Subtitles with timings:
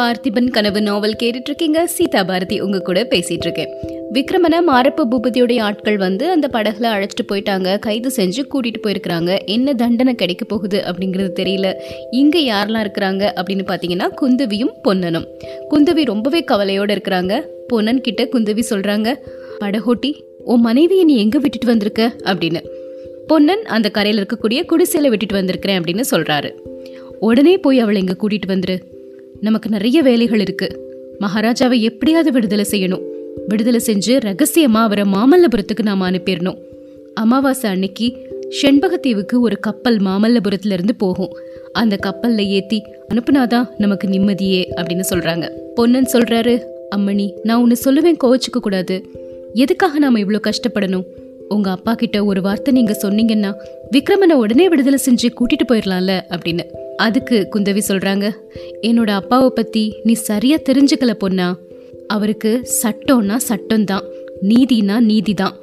[0.00, 3.68] பார்த்திபன் கனவு நாவல் கேட்டுட்டு இருக்கீங்க சீதா பாரதி உங்க கூட பேசிட்டு இருக்கேன்
[4.12, 7.78] விக்ரமனை மாரப்ப பூபதியோடைய ஆட்கள் வந்து அந்த படகுல அழைச்சிட்டு போயிட்டாங்க.
[7.78, 9.44] கைது செஞ்சு கூட்டிட்டு போயிருக்கிறாங்க.
[9.44, 11.74] என்ன தண்டனை கிடைக்க போகுது அப்படிங்கிறது தெரியல.
[12.10, 15.26] இங்க யாரெல்லாம் இருக்கிறாங்க அப்படின்னு பாத்தீங்கன்னா குந்தவியும் பொன்னனும்.
[15.70, 17.42] குந்தவி ரொம்பவே கவலையோட இருக்கிறாங்க.
[17.68, 19.14] பொன்னன் கிட்ட குந்தவி சொல்றாங்க
[19.60, 22.12] படகோட்டி உன் மனைவியை நீ எங்க விட்டுட்டு வந்திருக்க?
[22.24, 22.60] அப்படின்னு.
[23.26, 26.50] பொன்னன் அந்த கரையில் இருக்கக்கூடிய குடிசையில விட்டுட்டு வந்திருக்கிறேன் அப்படின்னு சொல்றாரு.
[27.20, 28.78] உடனே போய் அவளை இங்க கூட்டிட்டு வந்துரு.
[29.40, 30.80] நமக்கு நிறைய வேலைகள் இருக்கு.
[31.20, 33.02] மகாராஜாவை எப்படியாவது விடுதலை செய்யணும்.
[33.48, 36.58] விடுதலை செஞ்சு ரகசியமா அவரை மாமல்லபுரத்துக்கு நாம அனுப்பிடணும்.
[37.14, 38.12] அமாவாசை அன்னைக்கு
[38.62, 41.36] செண்பகத்தீவுக்கு ஒரு கப்பல் மாமல்லபுரத்துல இருந்து போகும்.
[41.72, 42.82] அந்த கப்பல்ல ஏத்தி
[43.14, 45.50] அனுப்புனாதான் நமக்கு நிம்மதியே அப்படின்னு சொல்றாங்க.
[45.74, 46.62] பொன்னன் சொல்றாரு
[46.96, 49.04] அம்மணி நான் உன்னை சொல்லுவேன் கோவச்சுக்க கூடாது.
[49.54, 51.04] எதுக்காக நாம இவ்வளோ கஷ்டப்படணும்?
[51.54, 53.54] உங்க அப்பா கிட்ட ஒரு வார்த்தை நீங்க சொன்னீங்கன்னா
[53.90, 56.64] விக்ரமனை உடனே விடுதலை செஞ்சு கூட்டிட்டு போயிடலாம்ல அப்படின்னு.
[56.96, 58.30] அதுக்கு குந்தவி சொல்றாங்க
[58.82, 61.54] என்னோட அப்பாவை பத்தி நீ சரியா தெரிஞ்சுக்கல பொண்ணா.
[62.06, 64.02] அவருக்கு சட்டம்னா சட்டம்தான்
[64.42, 65.56] நீதினா நீதி தான்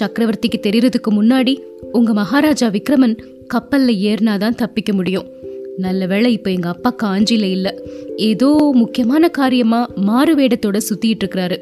[0.00, 1.56] சக்கரவர்த்திக்கு தெரியறதுக்கு முன்னாடி
[1.92, 3.16] உங்க மகாராஜா விக்ரமன்
[3.54, 5.28] கப்பல்ல ஏறினாதான் தப்பிக்க முடியும்.
[5.76, 7.78] நல்ல வேளை இப்போ எங்க அப்பா காஞ்சியில் இல்ல.
[8.16, 11.58] ஏதோ முக்கியமான காரியமா மாறு வேடத்தோட சுத்திட்டு இருக்கிறாரு.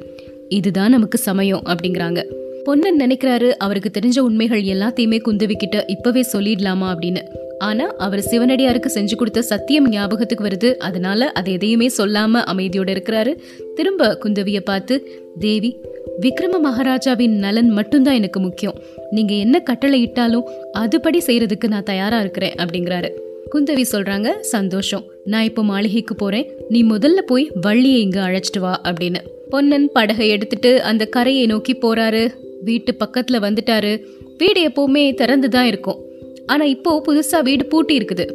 [0.48, 2.22] இதுதான் நமக்கு சமயம் அப்படிங்கிறாங்க.
[2.64, 7.22] பொன்னன் நினைக்கிறாரு அவருக்கு தெரிஞ்ச உண்மைகள் எல்லாத்தையுமே குந்தவி கிட்ட இப்பவே சொல்லிடலாமா அப்படின்னு.
[7.58, 10.76] ஆனா அவர் சிவனடியாருக்கு செஞ்சு கொடுத்த சத்தியம் ஞாபகத்துக்கு வருது.
[10.76, 13.38] அதனால அதை எதையுமே சொல்லாம அமைதியோட இருக்கிறாரு.
[13.74, 15.76] திரும்ப குந்தவிய பார்த்து தேவி
[16.20, 18.82] விக்ரம மகாராஜாவின் நலன் மட்டும்தான் எனக்கு முக்கியம்.
[19.10, 20.48] நீங்க என்ன கட்டளை இட்டாலும்
[20.78, 23.10] அதுபடி செய்யறதுக்கு நான் தயாரா இருக்கிறேன் அப்படிங்கிறாரு.
[23.54, 25.04] குந்தவி சொல்றாங்க சந்தோஷம்.
[25.24, 26.50] நான் இப்போ மாளிகைக்கு போறேன்.
[26.68, 29.16] நீ முதல்ல போய் வள்ளியை இங்க அழைச்சிட்டு வா அப்படின்னு.
[29.50, 32.42] பொன்னன் படகை எடுத்துட்டு அந்த கரையை நோக்கி போறாரு.
[32.64, 33.92] வீட்டு பக்கத்தில் வந்துட்டாரு.
[34.38, 36.00] வீடு எப்போவுமே திறந்து தான் இருக்கும்.
[36.46, 38.26] ஆனால் இப்போ புதுசாக வீடு பூட்டி இருக்குது.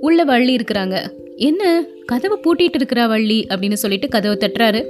[0.00, 0.96] உள்ள வள்ளி இருக்கிறாங்க.
[1.36, 1.62] என்ன?
[2.06, 4.80] கதவை பூட்டிட்டு இருக்கிறா வள்ளி அப்படின்னு சொல்லிட்டு கதவை தட்டுறாரு.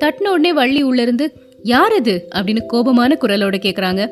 [0.00, 1.26] தட்டின உடனே வள்ளி உள்ளேருந்து
[1.62, 2.14] யார் அது?
[2.34, 4.02] அப்படின்னு கோபமான குரலோட கேட்குறாங்க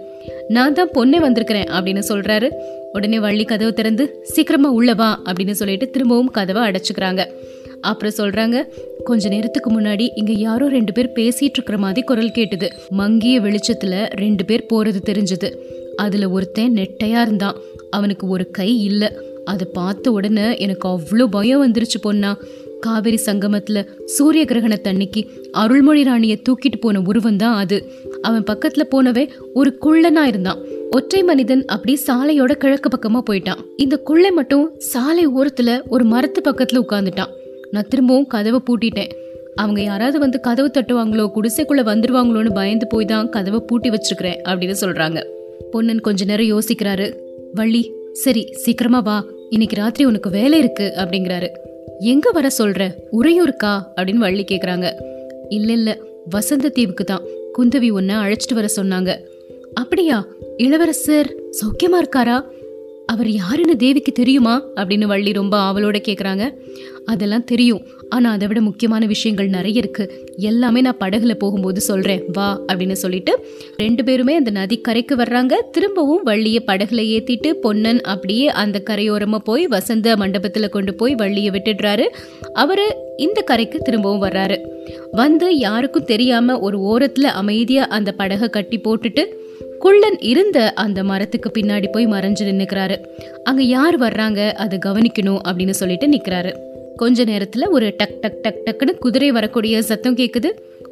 [0.48, 2.48] நான் தான் பொண்ணே வந்திருக்கிறேன் அப்படின்னு சொல்கிறாரு
[2.92, 7.22] உடனே வள்ளி கதவை திறந்து சீக்கிரமாக உள்ளவா அப்படின்னு சொல்லிட்டு திரும்பவும் கதவை அடைச்சிக்கிறாங்க.
[7.80, 8.64] அப்புறம் சொல்றாங்க
[9.04, 12.70] கொஞ்ச நேரத்துக்கு முன்னாடி இங்க யாரோ ரெண்டு பேர் பேசிட்டு இருக்கிற மாதிரி குரல் கேட்டுது.
[12.90, 15.56] மங்கிய வெளிச்சத்துல ரெண்டு பேர் போறது தெரிஞ்சது.
[15.96, 17.56] அதுல ஒருத்தன் நெட்டையா இருந்தான்.
[17.90, 19.12] அவனுக்கு ஒரு கை இல்ல.
[19.44, 22.34] அதை பார்த்த உடனே எனக்கு அவ்வளோ பயம் வந்துருச்சு பொண்ணா.
[22.80, 27.92] காவிரி சங்கமத்தில் சூரிய கிரகணத்தன்னைக்கு அருள்மொழி ராணியை தூக்கிட்டு போன உருவம் தான் அது.
[28.22, 30.58] அவன் பக்கத்தில் போனவே ஒரு குள்ளனா இருந்தான்.
[30.90, 33.58] ஒற்றை மனிதன் அப்படி சாலையோட கிழக்கு பக்கமாக போயிட்டான்.
[33.76, 39.10] இந்த குள்ளை மட்டும் சாலை ஓரத்தில் ஒரு மரத்து பக்கத்தில் உட்காந்துட்டான் நான் திரும்பவும் கதவை பூட்டிட்டேன்.
[39.54, 45.26] அவங்க யாராவது வந்து கதவு தட்டுவாங்களோ குடிசைக்குள்ளே வந்துடுவாங்களோன்னு பயந்து போய் தான் கதவை பூட்டி வச்சிருக்கிறேன் அப்படின்னு சொல்கிறாங்க
[45.72, 47.16] பொன்னன் கொஞ்ச நேரம் யோசிக்கிறாரு.
[47.54, 49.24] வள்ளி சரி சீக்கிரமா வா.
[49.50, 51.48] இன்னைக்கு ராத்திரி உனக்கு வேலை இருக்கு அப்படிங்கிறாரு.
[51.98, 52.90] எங்க வர சொல்ற?
[53.12, 53.82] உறையூருக்கா?
[53.96, 54.92] அப்படின்னு வள்ளி கேக்குறாங்க.
[55.48, 55.98] இல்ல இல்ல
[56.30, 57.22] வசந்த தீவுக்கு தான்.
[57.58, 59.16] குந்தவி உன்னை அழைச்சிட்டு வர சொன்னாங்க.
[59.74, 60.26] அப்படியா?
[60.56, 62.42] இளவரசர் சௌக்கியமா இருக்காரா?
[63.12, 64.54] அவர் யாருன்னு தேவிக்கு தெரியுமா?
[64.74, 66.44] அப்படின்னு வள்ளி ரொம்ப ஆவலோட கேட்குறாங்க
[67.04, 67.82] அதெல்லாம் தெரியும்.
[68.08, 70.10] ஆனால் அதை விட முக்கியமான விஷயங்கள் நிறைய இருக்குது
[70.48, 73.32] எல்லாமே நான் படகுல போகும்போது சொல்கிறேன் வா அப்படின்னு சொல்லிட்டு
[73.76, 75.54] ரெண்டு பேருமே அந்த நதி கரைக்கு வர்றாங்க.
[75.70, 82.06] திரும்பவும் வள்ளியை படகுல ஏற்றிட்டு பொன்னன் அப்படியே அந்த கரையோரமாக போய் வசந்த மண்டபத்தில் கொண்டு போய் வள்ளியை விட்டுடுறாரு.
[82.52, 82.84] அவர்
[83.16, 84.58] இந்த கரைக்கு திரும்பவும் வர்றாரு.
[85.12, 89.24] வந்து யாருக்கும் தெரியாமல் ஒரு ஓரத்தில் அமைதியாக அந்த படகை கட்டி போட்டுட்டு
[89.86, 92.96] குள்ளன் இருந்த அந்த மரத்துக்கு பின்னாடி போய் மறைஞ்சு நின்னுக்கிறாரு.
[93.44, 94.52] அங்க யார் வர்றாங்க?
[94.52, 96.54] அதை கவனிக்கணும் அப்படின்னு சொல்லிட்டு நிக்கிறாரு.
[96.96, 100.46] கொஞ்ச நேரத்துல ஒரு டக் டக் டக் டக்குன்னு குதிரை வரக்கூடிய சத்தம் கேக்குது.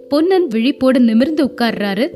[0.08, 2.08] பொன்னன் விழிப்போடு நிமிர்ந்து உட்கார்றாரு.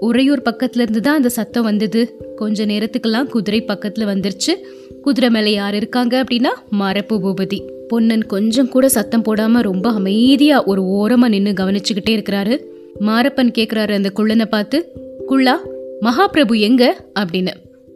[0.00, 2.32] உறையூர் பக்கத்துல இருந்து தான் அந்த சத்தம் வந்தது.
[2.36, 4.58] கொஞ்ச நேரத்துக்கெல்லாம் குதிரை பக்கத்துல வந்துருச்சு.
[5.02, 7.60] குதிரை மேல யார் இருக்காங்க அப்படின்னா மரப்பு பூபதி.
[7.88, 12.60] பொன்னன் கொஞ்சம் கூட சத்தம் போடாம ரொம்ப அமைதியா ஒரு ஓரமா நின்னு கவனிச்சுக்கிட்டே இருக்கிறாரு.
[13.00, 14.92] மாரப்பன் கேக்குறாரு அந்த குள்ளனை பார்த்து
[15.28, 15.52] குள்ளா
[16.04, 16.96] மகாபிரபு எங்க?
[17.20, 17.52] அப்படின்னு.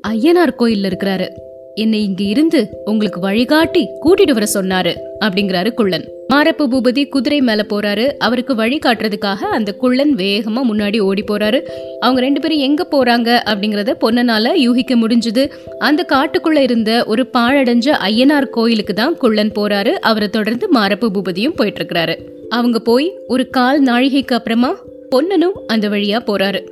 [0.08, 1.28] ஐயனார் கோயில்ல இருக்கிறாரு.
[1.74, 6.08] என்னை இங்க இருந்து உங்களுக்கு வழிகாட்டி கூட்டிட்டு வர சொன்னாரு அப்படிங்கிறாரு குள்ளன்.
[6.28, 8.06] மாரப்பு பூபதி குதிரை மேல போறாரு.
[8.06, 11.62] அவருக்கு வழி காட்டுறதுக்காக அந்த குள்ளன் வேகமா முன்னாடி ஓடி போறாரு.
[12.00, 15.50] அவங்க ரெண்டு பேரும் எங்க போறாங்க அப்படிங்கறத பொன்னனால யூகிக்க முடிஞ்சது.
[15.78, 19.88] அந்த காட்டுக்குள்ள இருந்த ஒரு பாழடைஞ்ச ஐயனார் கோயிலுக்கு தான் குள்ளன் போறாரு.
[19.88, 22.18] அவரை தொடர்ந்து மாரப்பு பூபதியும் போயிட்டு இருக்கிறாரு.
[22.48, 24.76] அவங்க போய் ஒரு கால் நாழிகைக்கு அப்புறமா
[25.10, 26.68] பொன்னனும் அந்த வழியா போறாரு.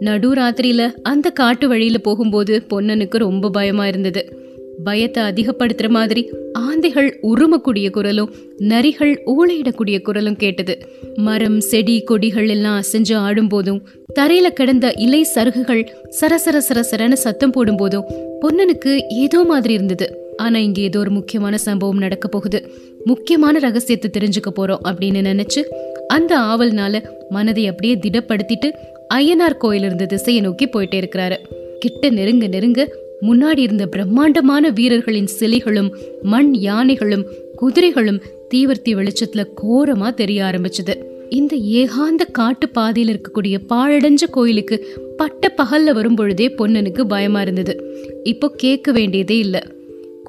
[0.00, 4.38] நடுராத்திரியில அந்த காட்டு வழியில போகும்போது பொன்னனுக்கு ரொம்ப பயமா இருந்தது.
[4.84, 10.88] பயத்தை அதிகப்படுத்துற மாதிரி ஆந்தைகள் உருமக்கூடிய குரலும் நரிகள் ஊழையிடக்கூடிய குரலும் கேட்டது.
[11.14, 13.88] மரம் செடி கொடிகள் எல்லாம் அசைஞ்சு ஆடும் போதும்
[14.20, 15.86] தரையில கிடந்த இலை சருகுகள்
[16.20, 18.04] சரசர சரசரன்னு சத்தம் போடும் போதும்
[18.40, 20.19] பொன்னனுக்கு ஏதோ மாதிரி இருந்தது.
[20.40, 22.58] ஆனா இங்க ஏதோ ஒரு முக்கியமான சம்பவம் நடக்க போகுது.
[23.04, 25.60] முக்கியமான ரகசியத்தை தெரிஞ்சுக்க போறோம் அப்படின்னு நினைச்சு
[26.06, 28.68] அந்த ஆவல்னால மனதை அப்படியே திடப்படுத்திட்டு
[29.14, 31.36] ஐயனார் கோயில் இருந்த திசையை நோக்கி போயிட்டே இருக்கிறாரு.
[31.78, 32.80] கிட்ட நெருங்க நெருங்க
[33.22, 35.88] முன்னாடி இருந்த பிரம்மாண்டமான வீரர்களின் சிலைகளும்
[36.22, 37.24] மண் யானைகளும்
[37.56, 38.20] குதிரைகளும்
[38.54, 40.94] தீவர்த்தி வெளிச்சத்துல கோரமா தெரிய ஆரம்பிச்சது.
[41.30, 44.76] இந்த ஏகாந்த காட்டு பாதையில் இருக்கக்கூடிய பாழடைஞ்ச கோயிலுக்கு
[45.16, 47.74] பட்ட பகல்ல வரும் பொழுதே பொன்னனுக்கு பயமா இருந்தது.
[48.22, 49.62] இப்போ கேட்க வேண்டியதே இல்லை.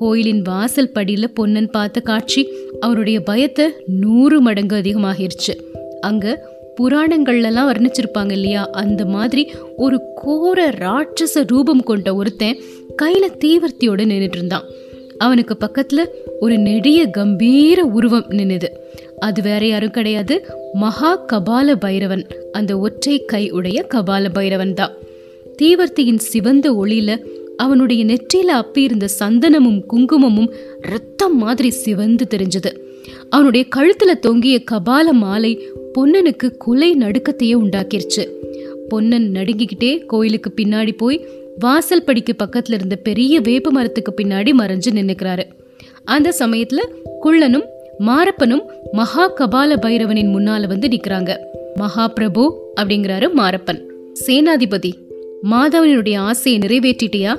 [0.02, 2.48] கோயிலின் வாசல் படியில பொன்னன் பார்த்த காட்சி
[2.80, 5.54] அவருடைய பயத்தை நூறு மடங்கு அதிகமாகிருச்சு.
[6.02, 6.50] அங்க
[6.82, 8.70] புராணங்கள்லாம் வர்ணிச்சிருப்பாங்க இல்லையா?
[8.72, 12.58] அந்த மாதிரி ஒரு கோர ராட்சச ரூபம் கொண்ட ஒருத்தன்
[13.02, 14.64] கையில தீவர்த்தியோட நின்றுட்டு இருந்தான்.
[15.18, 16.06] அவனுக்கு பக்கத்துல
[16.40, 18.70] ஒரு நெடிய கம்பீர உருவம் நின்னுது.
[19.20, 22.26] அது வேற யாரும் கிடையாது மகா கபால பைரவன்.
[22.52, 24.94] அந்த ஒற்றை கை உடைய கபால பைரவன் தான்.
[25.62, 27.18] தீவர்த்தியின் சிவந்த ஒளியில
[27.62, 32.72] அவனுடைய நெற்றியில அப்பியிருந்த சந்தனமும் குங்குமமும் ரத்தம் மாதிரி சிவந்து தெரிஞ்சது.
[33.30, 35.62] அவனுடைய கழுத்துல தொங்கிய கபால மாலை
[35.94, 38.24] பொன்னனுக்கு குலை நடுக்கத்தையே உண்டாக்கிருச்சு.
[38.90, 41.26] பொன்னன் நடுங்கிக்கிட்டே கோயிலுக்கு பின்னாடி போய்
[41.60, 45.44] வாசல் படிக்கு பக்கத்துல இருந்த பெரிய வேப்ப மரத்துக்கு பின்னாடி மறைஞ்சு நின்னுக்கிறாரு.
[46.04, 46.80] அந்த சமயத்துல
[47.22, 47.66] குள்ளனும்
[48.00, 51.38] மாரப்பனும் மகா கபால பைரவனின் முன்னால வந்து நிக்கிறாங்க.
[51.76, 53.82] மகா பிரபு அப்படிங்கிறாரு மாரப்பன்.
[54.26, 54.92] சேனாதிபதி
[55.52, 57.38] மாதவனுடைய ஆசையை நிறைவேற்றிட்டியா?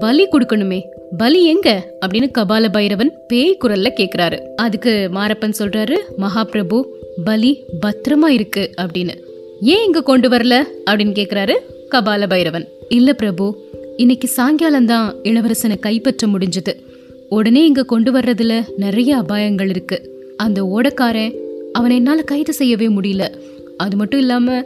[0.00, 0.80] பலி கொடுக்கணுமே.
[1.16, 1.92] பலி எங்க?
[2.06, 4.40] அப்படின்னு கபால பைரவன் பேய் குரல்ல கேக்குறாரு.
[4.56, 6.82] அதுக்கு மாரப்பன் சொல்றாரு மகாபிரபு
[7.24, 9.20] பலி பத்திரமா இருக்கு அப்படின்னு.
[9.60, 10.64] ஏன் இங்க கொண்டு வரல?
[10.90, 11.54] அப்படின்னு கேக்குறாரு
[11.90, 12.68] கபால பைரவன்.
[12.88, 13.64] இல்ல பிரபு
[13.96, 16.80] இன்னைக்கு சாயங்காலம் தான் இளவரசனை கைப்பற்ற முடிஞ்சது.
[17.28, 20.10] உடனே இங்க கொண்டு வர்றதுல நிறைய அபாயங்கள் இருக்கு.
[20.36, 21.34] அந்த ஓடக்காரன்
[21.72, 23.28] அவனை என்னால கைது செய்யவே முடியல.
[23.76, 24.64] அது மட்டும் இல்லாம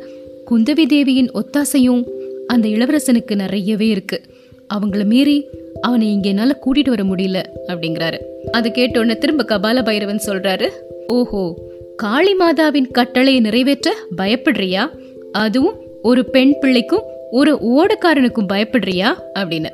[0.51, 2.05] குந்தவி தேவியின் ஒத்தாசையும்
[2.47, 4.39] அந்த இளவரசனுக்கு நிறையவே இருக்குது
[4.75, 5.49] அவங்கள மீறி
[5.81, 8.19] அவனை இங்க என்னால கூட்டிட்டு வர முடியல அப்படிங்கிறாரு.
[8.51, 10.69] அது கேட்டோன்னு திரும்ப கபால பைரவன் சொல்றாரு
[11.09, 11.55] ஓஹோ
[11.97, 14.91] காளி மாதாவின் கட்டளையை நிறைவேற்ற பயப்படுறியா?
[15.33, 19.23] அதுவும் ஒரு பெண் பிள்ளைக்கும் ஒரு ஓடக்காரனுக்கும் பயப்படுறியா?
[19.35, 19.71] அப்படின்னு.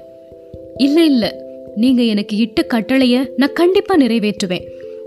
[0.77, 1.45] இல்ல இல்ல
[1.75, 4.67] நீங்க எனக்கு இட்ட கட்டளைய நான் கண்டிப்பா நிறைவேற்றுவேன்.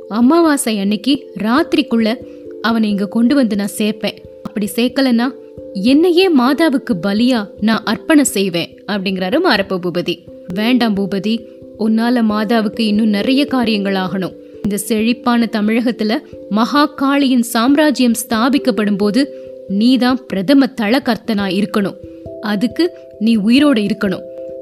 [0.10, 2.16] அமாவாசை அன்னைக்கு ராத்திரிக்குள்ள
[2.62, 4.18] அவனை இங்க கொண்டு வந்து நான் சேர்ப்பேன்.
[4.44, 5.32] அப்படி சேர்க்கலன்னா
[5.74, 10.20] என்னையே மாதாவுக்கு பலியா நான் அர்ப்பணம் செய்வேன் அப்படிங்கிறாரு மாரப்ப பூபதி.
[10.54, 11.46] வேண்டாம் பூபதி
[11.80, 14.34] உன்னால மாதாவுக்கு இன்னும் நிறைய காரியங்கள் ஆகணும்.
[14.64, 16.18] இந்த செழிப்பான தமிழகத்துல
[16.50, 19.34] மகா காளியின் சாம்ராஜ்யம் ஸ்தாபிக்கப்படும் போது
[19.68, 21.96] நீதான் பிரதம தளகர்த்தனா இருக்கணும்.
[22.42, 24.22] அதுக்கு நீ உயிரோடு இருக்கணும்.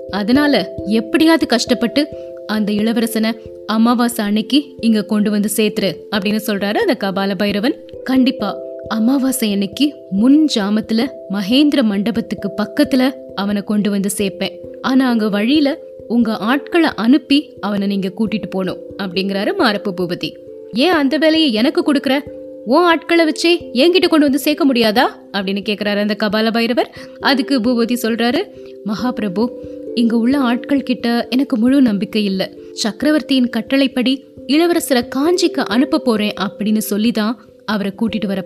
[0.09, 2.07] அதனால எப்படியாவது கஷ்டப்பட்டு
[2.47, 3.31] அந்த இளவரசனை
[3.65, 7.85] அமாவாசை அன்னைக்கு இங்க கொண்டு வந்து சேர்த்துரு அப்படின்னு சொல்றாரு அந்த கபால பைரவன்.
[8.03, 14.51] கண்டிப்பா அமாவாசை அன்னைக்கு முன் ஜாமத்துல மகேந்திர மண்டபத்துக்கு பக்கத்துல அவனை கொண்டு வந்து சேர்ப்பேன்.
[14.81, 20.33] ஆனா அங்க வழியில உங்க ஆட்களை அனுப்பி அவனை நீங்க கூட்டிட்டு போகணும் அப்படிங்கிறாரு மாரப்பு பூபதி.
[20.73, 22.19] ஏன் அந்த வேலையை எனக்கு கொடுக்குற?
[22.65, 25.37] உன் ஆட்களை வச்சே என்கிட்ட கொண்டு வந்து சேர்க்க முடியாதா?
[25.37, 26.95] அப்படின்னு கேட்குறாரு அந்த கபால பைரவர்.
[27.19, 28.43] அதுக்கு பூபதி சொல்றாரு
[28.85, 29.49] மகாபிரபு
[29.95, 32.59] இங்க உள்ள ஆட்கள் கிட்ட எனக்கு முழு நம்பிக்கை இல்லை.
[32.71, 38.45] சக்கரவர்த்தியின் கட்டளைப்படி இளவரசரை காஞ்சிக்கு அனுப்ப போறேன் அப்படின்னு சொல்லி தான் அவரை கூட்டிட்டு வர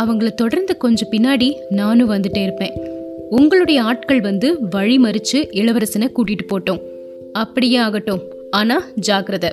[0.00, 2.72] அவங்கள தொடர்ந்து கொஞ்சம் பின்னாடி நானும் வந்துட்டே இருப்பேன்.
[3.30, 6.80] உங்களுடைய ஆட்கள் வந்து வழி மறிச்சு இளவரசனை கூட்டிட்டு போட்டோம்.
[7.32, 8.22] அப்படியே ஆகட்டும்.
[8.50, 9.50] ஆனா ஜாக்கிரதை.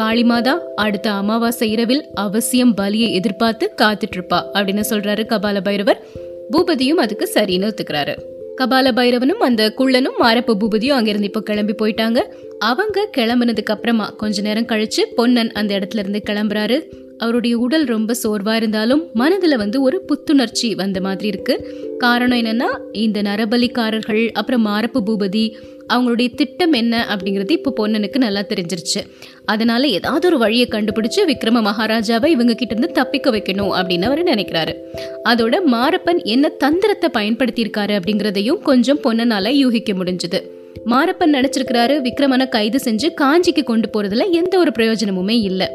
[0.00, 6.02] காளிமாதா அடுத்த அமாவாசை இரவில் அவசியம் பலியை எதிர்பார்த்து காத்துட்டு இருப்பா அப்படின்னு சொல்றாரு கபால பைரவர்
[6.52, 8.16] பூபதியும் அதுக்கு சரின்னு ஒத்துக்கிறாரு.
[8.56, 12.22] கபால பைரவனும் அந்த குள்ளனும் மாரப்ப பூபதியும் அங்கிருந்து இப்போ கிளம்பி போயிட்டாங்க.
[12.58, 16.82] அவங்க கிளம்புனதுக்கு அப்புறமா கொஞ்ச நேரம் கழிச்சு பொன்னன் அந்த இடத்துல இருந்து கிளம்புறாரு.
[17.22, 21.54] அவருடைய உடல் ரொம்ப சோர்வா இருந்தாலும் மனதுல வந்து ஒரு புத்துணர்ச்சி வந்த மாதிரி இருக்கு.
[21.98, 22.68] காரணம் என்னன்னா
[23.04, 25.44] இந்த நரபலிக்காரர்கள் அப்புறம் மாரப்பு பூபதி
[25.92, 29.00] அவங்களுடைய திட்டம் என்ன அப்படிங்கிறது இப்போ பொன்னனுக்கு நல்லா தெரிஞ்சிருச்சு.
[29.44, 34.74] அதனால ஏதாவது ஒரு வழியை கண்டுபிடிச்சு விக்ரம மகாராஜாவை இவங்க கிட்ட இருந்து தப்பிக்க வைக்கணும் அப்படின்னு அவர் நினைக்கிறாரு.
[35.30, 40.40] அதோட மாரப்பன் என்ன தந்திரத்தை பயன்படுத்தியிருக்காரு அப்படிங்கிறதையும் கொஞ்சம் பொன்னனால் யூகிக்க முடிஞ்சுது.
[40.92, 45.68] மாரப்பன் நினைச்சிருக்கிறாரு விக்ரமனை கைது செஞ்சு காஞ்சிக்கு கொண்டு போறதுல எந்த ஒரு பிரயோஜனமுமே இல்லை.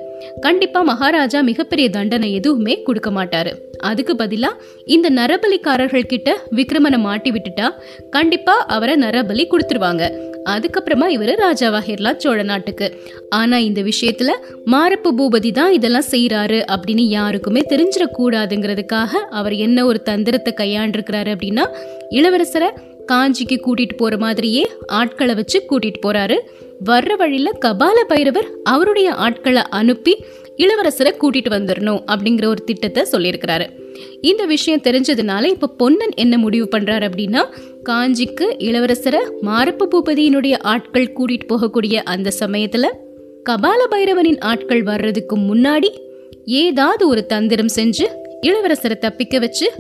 [0.46, 3.52] கண்டிப்பா மகாராஜா மிகப்பெரிய தண்டனை எதுவுமே கொடுக்க மாட்டாரு.
[3.90, 4.50] அதுக்கு பதிலா
[4.96, 7.68] இந்த நரபலிக்காரர்கள் கிட்ட விக்ரமனை மாட்டி விட்டுட்டா
[8.10, 10.04] கண்டிப்பா அவரை நரபலி கொடுத்துருவாங்க.
[10.54, 12.88] அதுக்கப்புறமா இவர் ராஜாவாகிடலாம் சோழ நாட்டுக்கு.
[13.40, 14.34] ஆனா இந்த விஷயத்துல
[14.74, 21.66] மாரப்பு பூபதி தான் இதெல்லாம் செய்யறாரு அப்படின்னு யாருக்குமே தெரிஞ்சிடக்கூடாதுங்கிறதுக்காக அவர் என்ன ஒரு தந்திரத்தை கையாண்டிருக்கிறாரு அப்படின்னா
[22.10, 22.70] இளவரசரை
[23.12, 26.38] காஞ்சிக்கு கூட்டிட்டு போற மாதிரியே ஆட்களை வச்சு கூட்டிட்டு போறாரு.
[26.86, 30.14] வர்ற வழியில கபால பைரவர் அவருடைய ஆட்களை அனுப்பி
[30.58, 33.66] இளவரசரை கூட்டிட்டு வந்துடணும் அப்படிங்கிற ஒரு திட்டத்தை சொல்லியிருக்கிறாரு.
[34.22, 37.44] இந்த விஷயம் தெரிஞ்சதுனால இப்ப பொன்னன் என்ன முடிவு பண்றாரு அப்படின்னா
[37.90, 42.88] காஞ்சிக்கு இளவரசரை மாரப்ப பூபதியினுடைய ஆட்கள் கூட்டிட்டு போகக்கூடிய அந்த சமயத்துல
[43.50, 45.90] கபால பைரவனின் ஆட்கள் வர்றதுக்கு முன்னாடி
[46.46, 48.06] ஏதாவது ஒரு தந்திரம் செஞ்சு
[48.42, 49.74] இளவரசரை தப்பிக்க வச்சு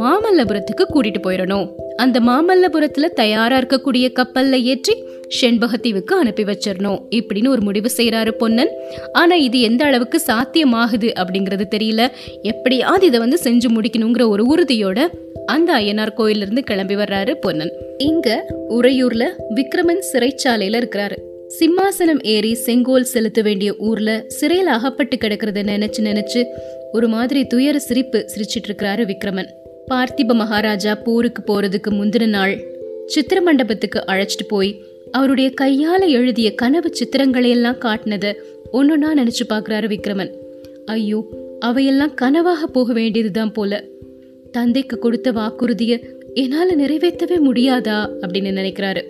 [0.00, 1.72] மாமல்லபுரத்துக்கு கூட்டிட்டு போயிடணும்.
[1.96, 5.04] அந்த மாமல்லபுரத்துல தயாரா இருக்கக்கூடிய கப்பல்ல ஏற்றி
[5.40, 6.98] செண்பகத்தீவுக்கு அனுப்பி வச்சிடணும்.
[7.10, 8.70] இப்படின்னு ஒரு முடிவு செய்யறாரு பொன்னன்.
[9.12, 12.08] ஆனா இது எந்த அளவுக்கு சாத்தியமாகுது அப்படிங்கறது தெரியல.
[12.42, 15.06] எப்படியாவது இதை வந்து செஞ்சு முடிக்கணுங்கிற ஒரு உறுதியோட
[15.46, 17.72] அந்த ஐயனார் கோயிலிருந்து கிளம்பி வர்றாரு பொன்னன்.
[17.98, 21.16] இங்க உறையூர்ல விக்ரமன் சிறைச்சாலையில இருக்கிறாரு.
[21.60, 26.44] சிம்மாசனம் ஏறி செங்கோல் செலுத்த வேண்டிய ஊர்ல சிறையில் அகப்பட்டு கிடக்கிறத நினைச்சு நினைச்சு
[26.92, 29.48] ஒரு மாதிரி துயர சிரிப்பு சிரிச்சிட்டு இருக்கிறாரு விக்ரமன்.
[29.90, 32.64] பார்த்திப மகாராஜா போருக்கு போறதுக்கு முந்தின நாள்
[33.06, 38.34] சித்திர மண்டபத்துக்கு அழைச்சிட்டு போய் அவருடைய கையால எழுதிய கனவு சித்திரங்களை எல்லாம் காட்டினத
[38.72, 40.30] ஒன்னொன்னா நினைச்சு பார்க்கறாரு விக்ரமன்.
[40.84, 41.28] ஐயோ
[41.60, 43.84] அவையெல்லாம் கனவாக போக வேண்டியதுதான் போல.
[44.52, 46.02] தந்தைக்கு கொடுத்த வாக்குறுதிய
[46.34, 49.02] என்னால நிறைவேற்றவே முடியாதா அப்படின்னு நினைக்கிறாரு.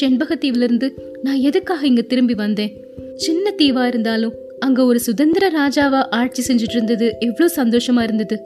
[0.00, 0.90] செண்பகத்தீவிலிருந்து
[1.22, 2.84] நான் எதுக்காக இங்க திரும்பி வந்தேன்?
[3.14, 8.40] சின்ன தீவா இருந்தாலும் அங்க ஒரு சுதந்திர ராஜாவா ஆட்சி செஞ்சுட்டு இருந்தது எவ்வளவு சந்தோஷமா இருந்தது.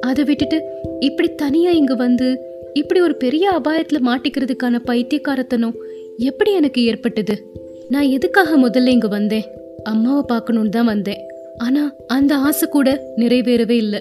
[0.00, 0.62] அதை விட்டுட்டு
[1.00, 2.28] இப்படி தனியா இங்கே வந்து
[2.74, 5.76] இப்படி ஒரு பெரிய அபாயத்துல மாட்டிக்கிறதுக்கான பைத்தியக்காரத்தனம்
[6.18, 7.34] எப்படி எனக்கு ஏற்பட்டது?
[7.88, 9.46] நான் எதுக்காக முதல்ல இங்கே வந்தேன்?
[9.82, 11.20] அம்மாவை பார்க்கணும்னு தான் வந்தேன்.
[11.58, 14.00] ஆனா அந்த ஆசை கூட நிறைவேறவே இல்லை.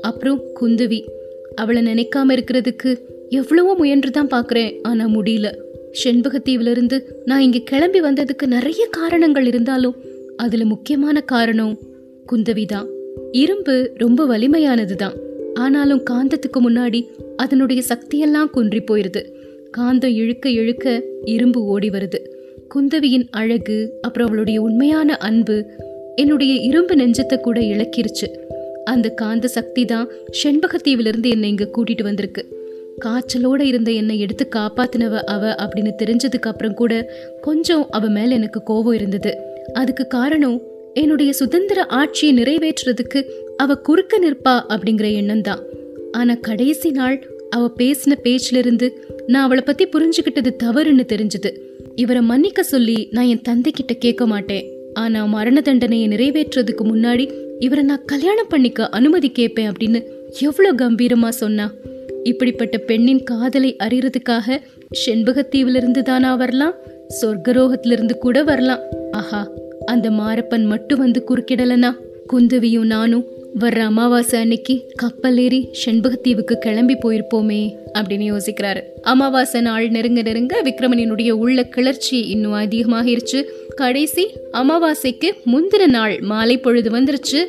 [0.00, 1.00] அப்புறம் குந்தவி
[1.54, 2.90] அவளை நினைக்காம இருக்கிறதுக்கு
[3.30, 5.48] எவ்வளவோ முயன்று தான் பார்க்குறேன் ஆனால் முடியல.
[6.04, 9.96] செண்பகத்தீவிலிருந்து நான் இங்கே கிளம்பி வந்ததுக்கு நிறைய காரணங்கள் இருந்தாலும்
[10.36, 11.74] அதில் முக்கியமான காரணம்
[12.32, 12.88] குந்தவி தான்
[13.32, 15.16] இரும்பு ரொம்ப வலிமையானது தான்
[15.56, 17.00] ஆனாலும் காந்தத்துக்கு முன்னாடி
[17.36, 19.22] அதனுடைய சக்தியெல்லாம் குன்றி போயிருது.
[19.78, 22.18] காந்தம் இழுக்க இழுக்க இரும்பு ஓடி வருது.
[22.74, 25.64] குந்தவியின் அழகு அப்புறம் அவளுடைய உண்மையான அன்பு
[26.16, 28.28] என்னுடைய இரும்பு நெஞ்சத்தை கூட இழக்கிருச்சு.
[28.84, 30.08] அந்த காந்த சக்தி தான்
[30.42, 32.42] செண்பகத்தீவிலிருந்து என்னை இங்கே கூட்டிட்டு வந்திருக்கு.
[33.04, 38.92] காய்ச்சலோட இருந்த என்னை எடுத்து காப்பாத்தினவ அவ அப்படின்னு தெரிஞ்சதுக்கு அப்புறம் கூட கொஞ்சம் அவ மேல எனக்கு கோபம்
[38.92, 39.32] இருந்தது.
[39.72, 40.62] அதுக்கு காரணம்
[40.94, 43.20] என்னுடைய சுதந்திர ஆட்சியை நிறைவேற்றுறதுக்கு
[43.56, 45.58] அவ குறுக்க நிற்பா அப்படிங்கிற எண்ணம் தான்
[46.12, 51.50] ஆனா கடைசி நாள் அவ பேசின பேச்சுல இருந்து நான் அவளை பத்தி புரிஞ்சுக்கிட்டது தவறுன்னு தெரிஞ்சது.
[51.94, 54.72] இவரை மன்னிக்க சொல்லி நான் என் தந்தை கிட்ட கேட்க மாட்டேன்.
[54.94, 60.02] ஆனா மரண தண்டனையை நிறைவேற்றுறதுக்கு முன்னாடி இவரை நான் கல்யாணம் பண்ணிக்க அனுமதி கேட்பேன் அப்படின்னு
[60.40, 61.72] எவ்வளவு கம்பீரமா சொன்னா.
[62.22, 64.60] இப்படிப்பட்ட பெண்ணின் காதலை அறியறதுக்காக
[65.06, 66.74] செண்பகத்தீவிலிருந்து தானா வரலாம்
[67.22, 68.80] சொர்க்கரோகத்திலிருந்து கூட வரலாம்.
[69.10, 69.48] ஆஹா
[69.84, 71.92] அந்த மாரப்பன் மட்டும் வந்து குறுக்கிடலனா?
[72.32, 73.26] குந்தவியும் நானும்
[73.60, 78.80] வர்ற அமாவாசை அன்னைக்கு கப்பல் ஏறி செண்பகத்தீவுக்கு கிளம்பி போயிருப்போமே அப்படின்னு யோசிக்கிறாரு.
[79.02, 83.44] அமாவாசை நாள் நெருங்க நெருங்க விக்ரமனினுடைய உள்ள கிளர்ச்சி இன்னும் அதிகமாகிருச்சு.
[83.74, 87.44] கடைசி அமாவாசைக்கு முந்தின நாள் மாலை பொழுது வந்துருச்சு.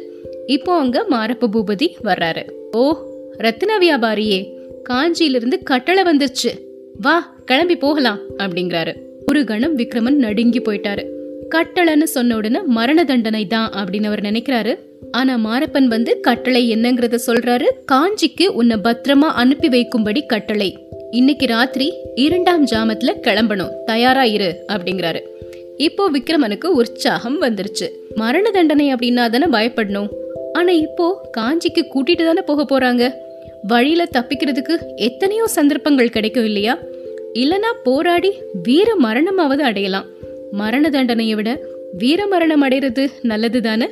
[0.46, 2.50] இப்போ அங்க மாரப்ப பூபதி வர்றாரு.
[2.72, 2.98] ஓ
[3.38, 4.48] ரத்ன வியாபாரியே
[4.90, 6.54] காஞ்சியிலிருந்து கட்டளை வந்துருச்சு.
[7.02, 8.96] வா கிளம்பி போகலாம் அப்படிங்கிறாரு.
[9.26, 11.06] ஒரு கணம் விக்ரமன் நடுங்கி போயிட்டாரு.
[11.56, 14.87] கட்டளைன்னு சொன்ன உடனே மரண தண்டனை தான் அப்படின்னு அவர் நினைக்கிறாரு.
[15.12, 17.66] ஆனா மாரப்பன் வந்து கட்டளை என்னங்கறத சொல்றாரு.
[17.92, 20.88] காஞ்சிக்கு உன்னை பத்திரமா அனுப்பி வைக்கும்படி கட்டளை.
[21.12, 23.84] இன்னைக்கு ராத்திரி இரண்டாம் ஜாமத்துல கிளம்பணும்.
[23.86, 25.20] தயாரா இரு அப்படிங்கிறாரு.
[25.77, 27.89] இப்போ விக்ரமனுக்கு உற்சாகம் வந்துருச்சு.
[28.16, 30.10] மரண தண்டனை அப்படின்னா தானே பயப்படணும்.
[30.54, 33.12] ஆனா இப்போ காஞ்சிக்கு கூட்டிட்டு தானே போக போறாங்க.
[33.62, 36.80] வழியில தப்பிக்கிறதுக்கு எத்தனையோ சந்தர்ப்பங்கள் கிடைக்கும் இல்லையா?
[37.34, 40.06] இல்லனா போராடி வீர மரணமாவது அடையலாம்.
[40.51, 41.60] மரண தண்டனையை விட
[41.92, 43.89] வீர மரணம் அடைறது நல்லது தானே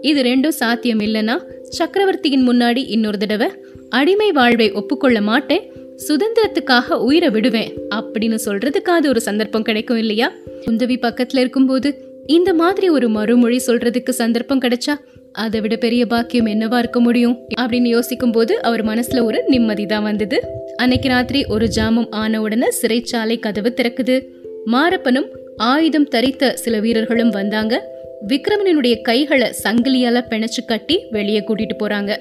[0.00, 1.38] இது ரெண்டும் சாத்தியம் இல்லைன்னா
[1.68, 3.48] சக்கரவர்த்தியின் முன்னாடி இன்னொரு தடவை
[3.88, 5.70] அடிமை வாழ்வை ஒப்புக்கொள்ள மாட்டேன்
[6.08, 10.32] சுதந்திரத்துக்காக உயிரை விடுவேன் அப்படின்னு சொல்றதுக்காவது ஒரு சந்தர்ப்பம் கிடைக்கும் இல்லையா?
[10.66, 14.94] குந்தவி பக்கத்துல இருக்கும்போது இந்த மாதிரி ஒரு மறுமொழி சொல்றதுக்கு சந்தர்ப்பம் கிடைச்சா
[15.32, 20.02] அதை விட பெரிய பாக்கியம் என்னவா இருக்க முடியும் அப்படின்னு யோசிக்கும் போது அவர் மனசுல ஒரு நிம்மதி தான்
[20.02, 20.40] வந்தது.
[20.76, 24.26] அன்னைக்கு ராத்திரி ஒரு ஜாமம் ஆன உடனே சிறைச்சாலை கதவு திறக்குது.
[24.72, 25.26] மாரப்பனும்
[25.56, 27.95] ஆயுதம் தரித்த சில வீரர்களும் வந்தாங்க.
[28.28, 32.18] விக்ரமனுடைய கைகளை சங்கிலியால பிணைச்சு கட்டி வெளியே கூட்டிட்டு போறாங்க.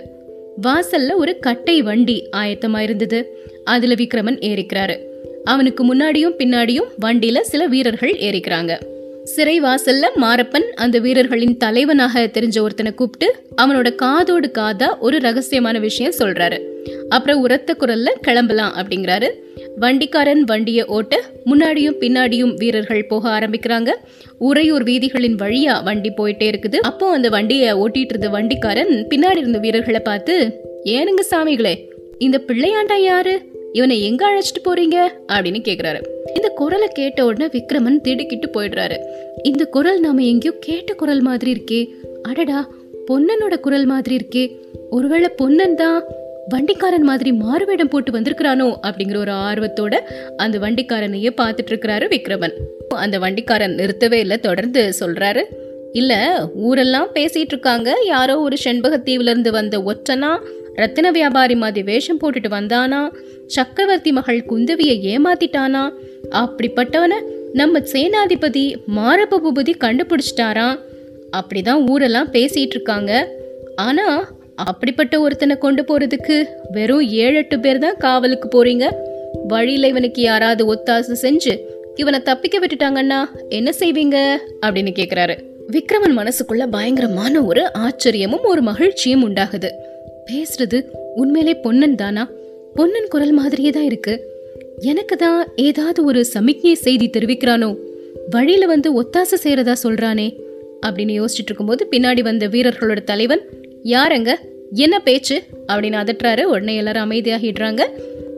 [0.61, 3.37] வாசல்ல ஒரு கட்டை வண்டி ஆயத்தமா இருந்தது.
[3.63, 4.99] அதுல விக்ரமன் ஏறிக்கிறாரு.
[5.43, 8.79] அவனுக்கு முன்னாடியும் பின்னாடியும் வண்டியில சில வீரர்கள் ஏறிக்கிறாங்க.
[9.23, 16.13] சிறை வாசல்ல மாரப்பன் அந்த வீரர்களின் தலைவனாக தெரிஞ்ச ஒருத்தனை கூப்பிட்டு அவனோட காதோடு காதா ஒரு ரகசியமான விஷயம்
[16.19, 16.61] சொல்றாரு.
[17.09, 19.29] அப்புறம் உரத்த குரல்ல கிளம்பலாம் அப்படிங்கிறாரு.
[19.79, 23.89] வண்டிக்காரன் வண்டியை ஓட்ட முன்னாடியும் பின்னாடியும் வீரர்கள் போக ஆரம்பிக்கிறாங்க.
[24.37, 26.75] உறையூர் வீதிகளின் வழியா வண்டி போயிட்டே இருக்குது.
[26.75, 31.75] அப்போ அந்த வண்டியை ஓட்டிட்டு இருந்த வண்டிக்காரன் பின்னாடி இருந்த வீரர்களை பார்த்து ஏனுங்க சாமிகளே
[32.17, 33.41] இந்த பிள்ளையாண்டா யாரு?
[33.73, 34.97] இவனை எங்க அழைச்சிட்டு போறீங்க?
[35.27, 36.01] அப்படின்னு கேக்குறாரு.
[36.35, 38.97] இந்த குரலை கேட்ட உடனே விக்ரமன் திடுக்கிட்டு போயிடுறாரு.
[39.43, 41.87] இந்த குரல் நாம எங்கேயோ கேட்ட குரல் மாதிரி இருக்கே.
[42.21, 42.69] அடடா
[43.07, 44.55] பொன்னனோட குரல் மாதிரி இருக்கே.
[44.89, 46.03] ஒருவேளை பொன்னன் தான்
[46.49, 49.99] வண்டிக்காரன் மாதிரி மாறுவேடம் போட்டு வந்திருக்கிறானோ அப்படிங்கிற ஒரு ஆர்வத்தோட
[50.37, 52.53] அந்த வண்டிக்காரனையே பார்த்துட்டு இருக்கிறாரு விக்ரமன்.
[52.87, 55.43] அந்த வண்டிக்காரன் நிறுத்தவே இல்லை தொடர்ந்து சொல்றாரு
[55.91, 56.13] இல்ல
[56.55, 60.39] ஊரெல்லாம் பேசிட்டு இருக்காங்க யாரோ ஒரு செண்பகத்தீவுல இருந்து வந்த ஒற்றனா
[60.73, 63.13] ரத்தின வியாபாரி மாதிரி வேஷம் போட்டுட்டு வந்தானா
[63.47, 65.89] சக்கரவர்த்தி மகள் குந்தவியை ஏமாத்திட்டானா
[66.31, 67.13] அப்படிப்பட்டவன
[67.53, 70.79] நம்ம சேனாதிபதி மாரப்ப கண்டுபிடிச்சிட்டாராம்
[71.37, 73.29] அப்படிதான் ஊரெல்லாம் பேசிட்டு இருக்காங்க
[73.75, 78.91] ஆனா அப்படிப்பட்ட ஒருத்தனை கொண்டு போறதுக்கு வெறும் ஏழு எட்டு பேர் தான் காவலுக்கு போறீங்க?
[79.47, 81.57] வழியில இவனுக்கு யாராவது ஒத்தாசை செஞ்சு
[81.95, 84.37] இவனை தப்பிக்க விட்டுட்டாங்கன்னா என்ன செய்வீங்க?
[84.61, 85.37] அப்படின்னு கேக்குறாரு.
[85.71, 89.69] விக்ரமன் மனசுக்குள்ள பயங்கரமான ஒரு ஆச்சரியமும் ஒரு மகிழ்ச்சியும் உண்டாகுது.
[90.31, 90.83] பேசுறது
[91.15, 92.29] உண்மையிலே பொன்னன் தானா?
[92.73, 94.25] பொன்னன் குரல் மாதிரியே தான் இருக்கு.
[94.79, 97.75] எனக்கு தான் ஏதாவது ஒரு சமிக்ஞை செய்தி தெரிவிக்கிறானோ?
[98.29, 100.43] வழியில வந்து ஒத்தாசை செய்யறதா சொல்றானே?
[100.85, 103.41] அப்படின்னு யோசிச்சுட்டு இருக்கும்போது பின்னாடி வந்த வீரர்களோட தலைவன்
[103.85, 104.39] யாரங்க?
[104.73, 105.43] என்ன பேச்சு?
[105.67, 106.41] அப்படின்னு அதட்டுறாரு.
[106.41, 107.81] உடனே எல்லாரும் அமைதியாகிடுறாங்க.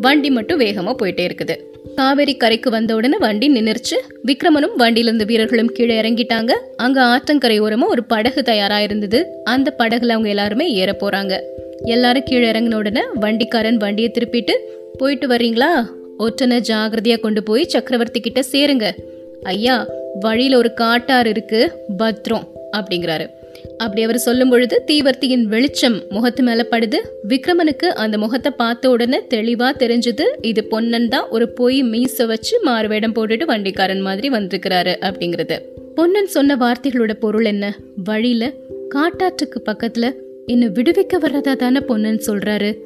[0.01, 1.55] வண்டி மட்டும் வேகமாக போயிட்டே இருக்குது.
[1.95, 6.51] காவேரி கரைக்கு வந்த உடனே வண்டி நின்றுச்சு விக்ரமனும் வண்டியிலிருந்து வீரர்களும் கீழே இறங்கிட்டாங்க.
[6.77, 9.27] அங்கே ஆற்றங்கரை ஓரமாக ஒரு படகு தயாராக இருந்தது.
[9.43, 11.39] அந்த படகுல அவங்க எல்லாருமே ஏற போகிறாங்க
[11.83, 14.51] எல்லாரும் கீழே இறங்கின உடனே வண்டிக்காரன் வண்டியை திருப்பிட்டு
[14.97, 15.71] போயிட்டு வர்றீங்களா?
[16.19, 18.91] ஒற்றனை ஜாகிரதையாக கொண்டு போய் சக்கரவர்த்தி கிட்ட சேருங்க.
[19.43, 19.87] ஐயா
[20.19, 21.71] வழியில் ஒரு காட்டார் இருக்கு.
[21.99, 23.27] பத்ரம் அப்படிங்கிறாரு.
[23.77, 26.95] அப்படி அவர் சொல்லும் பொழுது தீவர்த்தியின் வெளிச்சம் முகத்து மேல படுது.
[27.27, 33.15] விக்ரமனுக்கு அந்த முகத்தை பார்த்த உடனே தெளிவா தெரிஞ்சது இது பொன்னன் தான் ஒரு பொய் மீச வச்சு மாறுவேடம்
[33.15, 35.59] போட்டுட்டு வண்டிக்காரன் மாதிரி வந்திருக்கிறாரு அப்படிங்கிறது.
[35.95, 37.75] பொன்னன் சொன்ன வார்த்தைகளோட பொருள் என்ன?
[38.03, 38.53] வழியில
[38.95, 40.13] காட்டாற்றுக்கு பக்கத்துல
[40.45, 42.77] என்ன விடுவிக்க வர்றதா தானே பொன்னன் சொல்றாரு?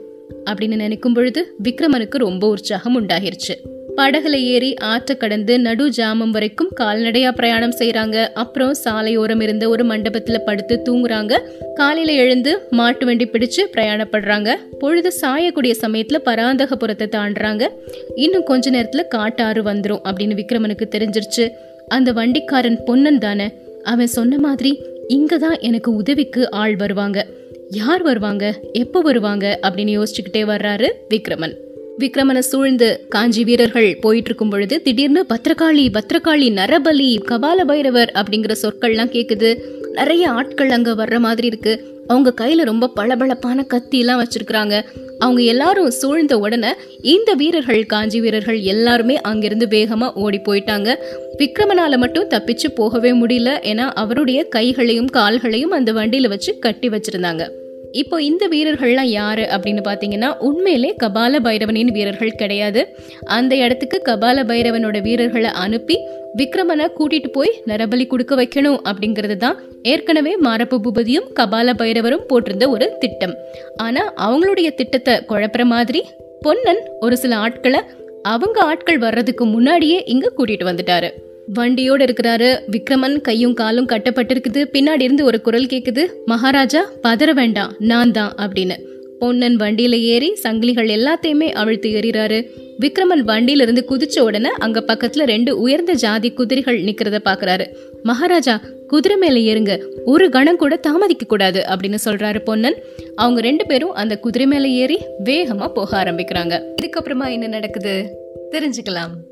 [0.50, 3.56] அப்படின்னு நினைக்கும் பொழுது விக்ரமனுக்கு ரொம்ப உற்சாகம் உண்டாகிருச்சு.
[3.98, 10.38] படகுல ஏறி ஆற்ற கடந்து நடு ஜாமம் வரைக்கும் கால்நடையா பிரயாணம் செய்யறாங்க அப்புறம் சாலையோரம் இருந்த ஒரு மண்டபத்துல
[10.46, 11.40] படுத்து தூங்குறாங்க.
[11.74, 14.56] காலையில எழுந்து மாட்டு வண்டி பிடிச்சு பிரயாணப்படுறாங்க.
[14.80, 17.68] பொழுது சாயக்கூடிய சமயத்துல பராந்தகபுரத்தை தாண்டுறாங்க.
[18.16, 21.50] இன்னும் கொஞ்ச நேரத்துல காட்டாறு வந்துரும் அப்படின்னு விக்ரமனுக்கு தெரிஞ்சிருச்சு.
[21.88, 23.52] அந்த வண்டிக்காரன் பொன்னன் தானே?
[23.84, 27.28] அவன் சொன்ன மாதிரி இங்க தான் எனக்கு உதவிக்கு ஆள் வருவாங்க.
[27.70, 28.60] யார் வருவாங்க?
[28.74, 29.60] எப்போ வருவாங்க?
[29.62, 31.58] அப்படின்னு யோசிச்சுக்கிட்டே வர்றாரு விக்ரமன்.
[32.02, 39.14] விக்ரமனை சூழ்ந்து காஞ்சி வீரர்கள் போயிட்டு இருக்கும் பொழுது திடீர்னு பத்ரகாளி பத்ரகாளி நரபலி கபால பைரவர் அப்படிங்கிற சொற்கள்லாம்
[39.16, 39.50] கேட்குது
[39.92, 41.74] நிறைய ஆட்கள் அங்கே வர்ற மாதிரி இருக்கு.
[42.08, 44.82] அவங்க கையில ரொம்ப பளபளப்பான கத்திலாம் வச்சிருக்கிறாங்க.
[45.20, 50.96] அவங்க எல்லாரும் சூழ்ந்த உடனே இந்த வீரர்கள் காஞ்சி வீரர்கள் எல்லாருமே அங்கிருந்து வேகமாக ஓடி போயிட்டாங்க.
[51.38, 53.52] விக்ரமனால மட்டும் தப்பிச்சு போகவே முடியல.
[53.72, 57.46] ஏன்னா அவருடைய கைகளையும் கால்களையும் அந்த வண்டியில் வச்சு கட்டி வச்சிருந்தாங்க.
[57.92, 62.98] இப்போ இந்த வீரர்கள்லாம் யாரு அப்படின்னு பார்த்தீங்கன்னா உண்மையிலே கபால பைரவனின் வீரர்கள் கிடையாது.
[63.24, 65.98] அந்த இடத்துக்கு கபால பைரவனோட வீரர்களை அனுப்பி
[66.38, 72.98] விக்ரமனை கூட்டிட்டு போய் நரபலி கொடுக்க வைக்கணும் அப்படிங்கிறது தான் ஏற்கனவே மாரப்ப பூபதியும் கபால பைரவரும் போட்டிருந்த ஒரு
[73.00, 73.36] திட்டம்.
[73.78, 76.04] ஆனா அவங்களுடைய திட்டத்தை குழப்புற மாதிரி
[76.42, 77.82] பொன்னன் ஒரு சில ஆட்களை
[78.22, 81.12] அவங்க ஆட்கள் வர்றதுக்கு முன்னாடியே இங்க கூட்டிட்டு வந்துட்டாரு.
[81.54, 82.60] வண்டியோடு இருக்கிறாரு.
[82.72, 84.66] விக்ரமன் கையும் காலும் கட்டப்பட்டிருக்குது.
[84.74, 87.76] பின்னாடி இருந்து ஒரு குரல் கேட்குது மகாராஜா பதற வேண்டாம்.
[87.80, 88.76] நான் தான் அப்படின்னு.
[89.20, 92.46] பொன்னன் வண்டியில் ஏறி சங்கிலிகள் எல்லாத்தையுமே அவிழ்த்து ஏறிறாரு
[92.80, 97.66] விக்ரமன் வண்டியிலிருந்து குதிச்ச உடனே அங்க பக்கத்துல ரெண்டு உயர்ந்த ஜாதி குதிரைகள் நிக்கிறத பாக்குறாரு.
[98.04, 99.84] மகாராஜா குதிரை மேல ஏறுங்க.
[100.06, 102.76] ஒரு கணம் கூட தாமதிக்க கூடாது அப்படின்னு சொல்றாரு பொன்னன்.
[103.16, 106.62] அவங்க ரெண்டு பேரும் அந்த குதிரை மேல ஏறி வேகமா போக ஆரம்பிக்கிறாங்க.
[106.82, 108.10] இதுக்கப்புறமா என்ன நடக்குது?
[108.52, 109.31] தெரிஞ்சுக்கலாம்.